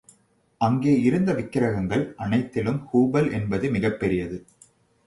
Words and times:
அங்கே 0.57 1.01
இருந்த 1.01 1.33
விக்கிரங்கள் 1.33 2.13
அனைத்திலும் 2.17 2.89
ஹுபல் 2.93 3.31
என்பது 3.31 3.71
மிகப் 3.71 3.99
பெரியது. 3.99 4.45